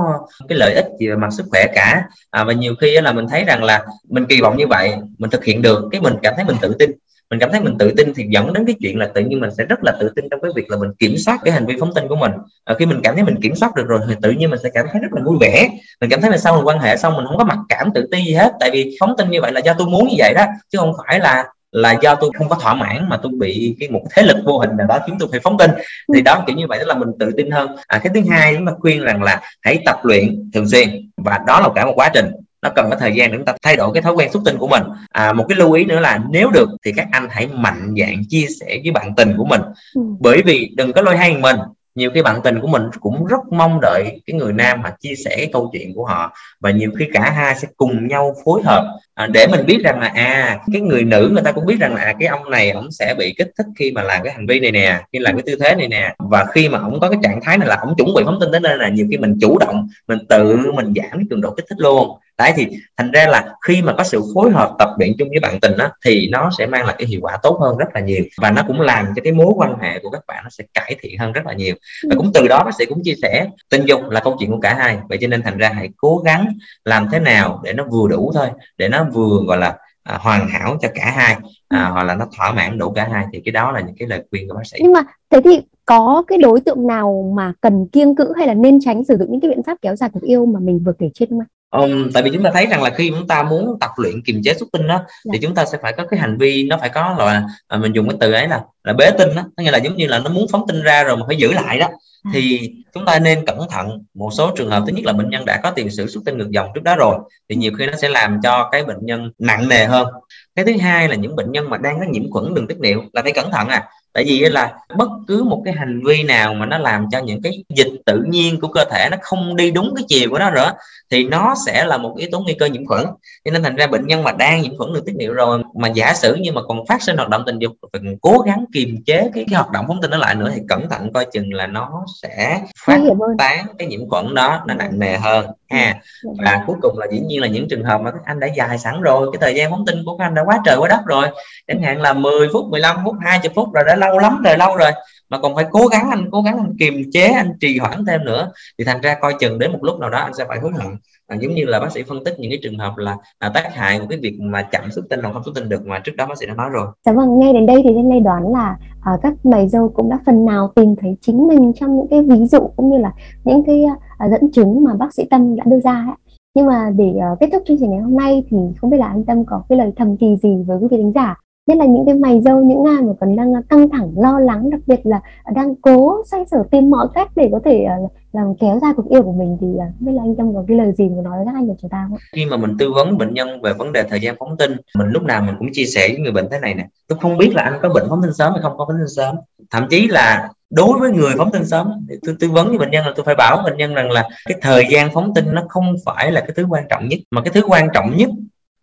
[0.48, 2.04] cái lợi ích gì về mặt sức khỏe cả.
[2.32, 5.30] À, và nhiều khi là mình thấy rằng là mình kỳ vọng như vậy mình
[5.30, 6.92] thực hiện được cái mình cảm thấy mình tự tin
[7.30, 9.50] mình cảm thấy mình tự tin thì dẫn đến cái chuyện là tự nhiên mình
[9.58, 11.76] sẽ rất là tự tin trong cái việc là mình kiểm soát cái hành vi
[11.80, 12.32] phóng tin của mình.
[12.66, 14.70] À, khi mình cảm thấy mình kiểm soát được rồi thì tự nhiên mình sẽ
[14.74, 15.70] cảm thấy rất là vui vẻ.
[16.02, 18.08] Mình cảm thấy là sau mình quan hệ xong mình không có mặc cảm tự
[18.12, 20.34] ti gì hết tại vì phóng tin như vậy là do tôi muốn như vậy
[20.34, 23.76] đó chứ không phải là là do tôi không có thỏa mãn mà tôi bị
[23.80, 25.72] cái một thế lực vô hình nào đó khiến tôi phải phóng tin
[26.14, 27.76] thì đó kiểu như vậy đó là mình tự tin hơn.
[27.88, 31.40] À, cái thứ hai chúng ta khuyên rằng là hãy tập luyện thường xuyên và
[31.48, 33.76] đó là cả một quá trình nó cần có thời gian để chúng ta thay
[33.76, 34.84] đổi cái thói quen xuất tinh của mình.
[35.10, 38.24] À, một cái lưu ý nữa là nếu được thì các anh hãy mạnh dạn
[38.30, 39.62] chia sẻ với bạn tình của mình.
[39.96, 40.02] Ừ.
[40.20, 41.56] bởi vì đừng có lôi hay mình.
[41.96, 45.16] Nhiều khi bạn tình của mình cũng rất mong đợi cái người nam mà chia
[45.16, 46.34] sẻ cái câu chuyện của họ.
[46.60, 49.00] Và nhiều khi cả hai sẽ cùng nhau phối hợp.
[49.16, 51.96] À, để mình biết rằng là à cái người nữ người ta cũng biết rằng
[51.96, 54.48] là à, cái ông này ông sẽ bị kích thích khi mà làm cái hành
[54.48, 56.16] vi này nè khi làm cái tư thế này nè.
[56.20, 58.52] Và khi mà ông có cái trạng thái này là ông chuẩn bị phóng tin
[58.52, 61.52] đến đây là nhiều khi mình chủ động mình tự mình giảm cái cường độ
[61.52, 64.90] kích thích luôn đấy thì thành ra là khi mà có sự phối hợp tập
[65.00, 67.58] luyện chung với bạn tình á thì nó sẽ mang lại cái hiệu quả tốt
[67.62, 70.22] hơn rất là nhiều và nó cũng làm cho cái mối quan hệ của các
[70.28, 71.76] bạn nó sẽ cải thiện hơn rất là nhiều.
[72.10, 74.60] Và cũng từ đó bác sĩ cũng chia sẻ tình dục là câu chuyện của
[74.60, 74.98] cả hai.
[75.10, 76.48] Vậy cho nên thành ra hãy cố gắng
[76.86, 78.48] làm thế nào để nó vừa đủ thôi
[78.78, 82.28] để nó vừa gọi là à, hoàn hảo cho cả hai à, hoặc là nó
[82.38, 83.26] thỏa mãn đủ cả hai.
[83.34, 84.78] Thì cái đó là những cái lời khuyên của bác sĩ.
[84.82, 88.54] Nhưng mà thế thì có cái đối tượng nào mà cần kiêng cữ hay là
[88.54, 90.94] nên tránh sử dụng những cái biện pháp kéo dài cuộc yêu mà mình vừa
[91.00, 93.78] kể trên không Um, tại vì chúng ta thấy rằng là khi chúng ta muốn
[93.80, 95.30] tập luyện kiềm chế xuất tinh đó dạ.
[95.34, 97.94] thì chúng ta sẽ phải có cái hành vi nó phải có là à, mình
[97.94, 100.20] dùng cái từ ấy là là bế tinh đó có nghĩa là giống như là
[100.20, 101.88] nó muốn phóng tinh ra rồi mà phải giữ lại đó.
[102.24, 102.32] À.
[102.34, 105.46] thì chúng ta nên cẩn thận một số trường hợp thứ nhất là bệnh nhân
[105.46, 107.16] đã có tiền sử xuất tinh ngược dòng trước đó rồi
[107.50, 110.08] thì nhiều khi nó sẽ làm cho cái bệnh nhân nặng nề hơn.
[110.56, 113.04] Cái thứ hai là những bệnh nhân mà đang có nhiễm khuẩn đường tiết niệu
[113.14, 113.88] là phải cẩn thận à.
[114.14, 117.42] Tại vì là bất cứ một cái hành vi nào mà nó làm cho những
[117.42, 120.52] cái dịch tự nhiên của cơ thể nó không đi đúng cái chiều của nó
[120.52, 120.74] nữa
[121.12, 123.06] thì nó sẽ là một yếu tố nguy cơ nhiễm khuẩn.
[123.46, 125.88] Cho nên thành ra bệnh nhân mà đang nhiễm khuẩn đường tiết niệu rồi mà
[125.88, 129.04] giả sử như mà còn phát sinh hoạt động tình dục phải cố gắng kiềm
[129.06, 131.54] chế cái, cái hoạt động phóng tinh nó lại nữa thì cẩn thận coi chừng
[131.54, 133.00] là nó sẽ phát
[133.38, 136.02] tán cái nhiễm khuẩn đó nó nặng nề hơn ha.
[136.24, 136.64] Dạ, và dạ.
[136.68, 139.02] cuối cùng là dĩ nhiên là những trường hợp mà các anh đã dài sẵn
[139.02, 141.28] rồi cái thời gian phóng tinh của các anh đã quá trời quá đất rồi
[141.68, 144.76] chẳng hạn là 10 phút 15 phút 20 phút rồi đã lâu lắm rồi lâu
[144.76, 144.92] rồi
[145.30, 148.26] mà còn phải cố gắng anh cố gắng anh kiềm chế anh trì hoãn thêm
[148.26, 150.72] nữa thì thành ra coi chừng đến một lúc nào đó anh sẽ phải hối
[150.72, 150.88] hận
[151.28, 153.76] à, giống như là bác sĩ phân tích những cái trường hợp là à, tác
[153.76, 156.16] hại của cái việc mà chậm xuất tinh hoặc không xuất tinh được mà trước
[156.16, 156.88] đó bác sĩ đã nói rồi.
[157.06, 160.20] Dạ vâng, ngay đến đây thì Lê đoán là à, các mày dâu cũng đã
[160.26, 163.14] phần nào tìm thấy chính mình trong những cái ví dụ cũng như là
[163.44, 163.86] những cái
[164.18, 166.36] à, dẫn chứng mà bác sĩ Tâm đã đưa ra ấy.
[166.56, 169.08] Nhưng mà để à, kết thúc chương trình ngày hôm nay thì không biết là
[169.08, 171.36] anh Tâm có cái lời thầm thì gì với quý vị khán giả
[171.70, 174.70] nhất là những cái mày dâu, những ai mà còn đang căng thẳng, lo lắng,
[174.70, 175.22] đặc biệt là
[175.56, 177.96] đang cố xoay sở tìm mọi cách để có thể ờ,
[178.32, 180.64] làm kéo dài cuộc yêu của mình thì ờ, không biết là anh tâm có
[180.68, 182.78] cái lời gì mà nói với các anh của chúng ta không khi mà mình
[182.80, 185.56] tư vấn bệnh nhân về vấn đề thời gian phóng tinh, mình lúc nào mình
[185.60, 186.88] cũng chia sẻ với người bệnh thế này nè.
[187.08, 189.16] Tôi không biết là anh có bệnh phóng tinh sớm hay không, có phóng tinh
[189.16, 189.36] sớm.
[189.72, 192.92] Thậm chí là đối với người phóng tinh sớm, thì tôi tư vấn với bệnh
[192.92, 195.64] nhân là tôi phải bảo bệnh nhân rằng là cái thời gian phóng tinh nó
[195.70, 198.30] không phải là cái thứ quan trọng nhất, mà cái thứ quan trọng nhất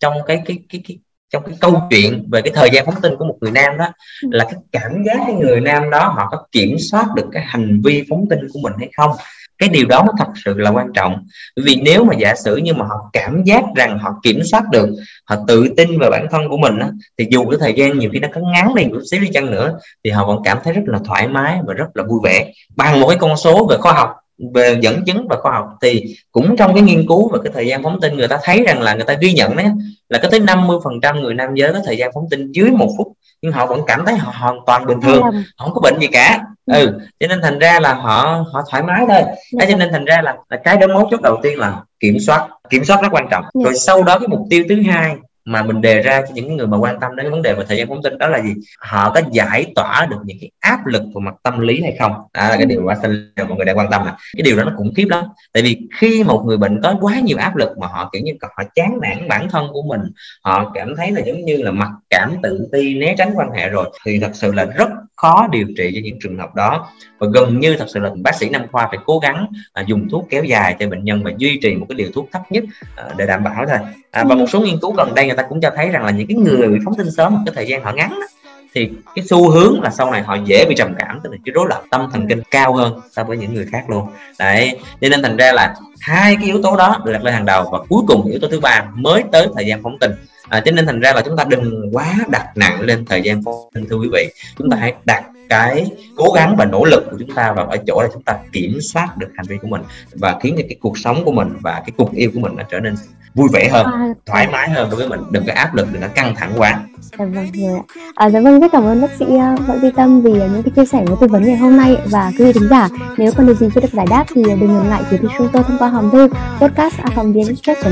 [0.01, 0.99] trong cái cái cái cái
[1.33, 3.89] trong cái câu chuyện về cái thời gian phóng tinh của một người nam đó
[4.31, 7.81] là cái cảm giác cái người nam đó họ có kiểm soát được cái hành
[7.85, 9.11] vi phóng tinh của mình hay không?
[9.59, 11.27] Cái điều đó nó thật sự là quan trọng.
[11.57, 14.89] Vì nếu mà giả sử như mà họ cảm giác rằng họ kiểm soát được
[15.25, 18.11] họ tự tin vào bản thân của mình á, thì dù cái thời gian nhiều
[18.13, 20.73] khi nó có ngắn đi một xíu đi chăng nữa thì họ vẫn cảm thấy
[20.73, 22.53] rất là thoải mái và rất là vui vẻ.
[22.77, 24.11] Bằng một cái con số về khoa học
[24.55, 27.67] về dẫn chứng và khoa học thì cũng trong cái nghiên cứu và cái thời
[27.67, 29.67] gian phóng tin người ta thấy rằng là người ta ghi nhận đấy
[30.09, 32.71] là có tới 50 phần trăm người nam giới có thời gian phóng tin dưới
[32.71, 33.09] một phút
[33.43, 36.07] nhưng họ vẫn cảm thấy họ hoàn toàn bình thường họ không có bệnh gì
[36.07, 36.41] cả.
[36.67, 36.87] Ừ.
[36.87, 39.23] ừ cho nên thành ra là họ họ thoải mái thôi.
[39.53, 39.67] Ừ.
[39.71, 42.49] cho nên thành ra là, là cái đó mấu chốt đầu tiên là kiểm soát
[42.71, 43.45] kiểm soát rất quan trọng.
[43.65, 46.67] Rồi sau đó cái mục tiêu thứ hai mà mình đề ra cho những người
[46.67, 48.55] mà quan tâm đến vấn đề về thời gian phóng tin đó là gì?
[48.79, 52.13] Họ có giải tỏa được những cái áp lực về mặt tâm lý hay không?
[52.13, 52.95] Đó là cái điều mà
[53.37, 55.25] mọi người đang quan tâm là cái điều đó nó cũng khiếp lắm.
[55.53, 58.33] Tại vì khi một người bệnh có quá nhiều áp lực mà họ kiểu như
[58.57, 60.01] họ chán nản bản thân của mình
[60.43, 63.69] họ cảm thấy là giống như là mặc cảm tự ti né tránh quan hệ
[63.69, 66.89] rồi thì thật sự là rất khó điều trị cho những trường hợp đó.
[67.19, 70.09] Và gần như thật sự là bác sĩ nam khoa phải cố gắng à, dùng
[70.11, 72.65] thuốc kéo dài cho bệnh nhân và duy trì một cái liều thuốc thấp nhất
[72.97, 73.79] à, để đảm bảo thôi.
[74.11, 76.27] À, và một số nghiên cứu gần đây ta cũng cho thấy rằng là những
[76.27, 78.27] cái người bị phóng tinh sớm một cái thời gian họ ngắn đó,
[78.75, 81.53] thì cái xu hướng là sau này họ dễ bị trầm cảm tức là cái
[81.53, 84.09] rối loạn tâm thần kinh cao hơn so với những người khác luôn.
[84.39, 87.47] Đấy cho nên thành ra là hai cái yếu tố đó được đặt lên hàng
[87.47, 90.13] đầu và cuối cùng yếu tố thứ ba mới tới thời gian phóng tinh
[90.49, 93.43] à, cho nên thành ra là chúng ta đừng quá đặt nặng lên thời gian
[93.45, 94.29] phóng tinh thưa quý vị.
[94.59, 97.77] Chúng ta hãy đặt cái cố gắng và nỗ lực của chúng ta vào ở
[97.87, 99.83] chỗ là chúng ta kiểm soát được hành vi của mình
[100.13, 102.63] và khiến cho cái cuộc sống của mình và cái cuộc yêu của mình nó
[102.71, 102.95] trở nên
[103.37, 105.21] vui vẻ hơn à, thoải mái hơn đối với mình.
[105.31, 106.81] Đừng có áp lực đừng có căng thẳng quá.
[107.01, 107.83] Dạ vâng rồi ạ.
[108.15, 109.25] À, dạ vâng rất cảm ơn bác sĩ
[109.67, 111.97] Võ Duy Tâm vì những cái chia sẻ và tư vấn ngày hôm nay.
[112.07, 114.75] Và quý vị thính giả nếu còn điều gì chưa được giải đáp thì đừng
[114.75, 116.29] ngần ngại gửi cho chúng tôi thông qua hòm thư
[116.61, 116.95] podcast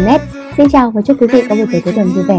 [0.07, 0.21] net.
[0.57, 2.39] Xin chào và chúc quý vị có một buổi cuối tuần vui vẻ.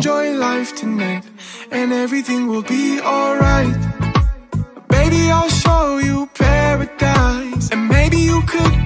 [5.06, 8.85] Baby, I'll show you paradise, and maybe you could